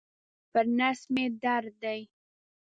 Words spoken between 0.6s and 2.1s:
نس مي درد دی.